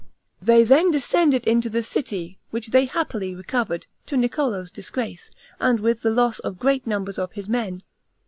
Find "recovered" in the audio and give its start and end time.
3.35-3.85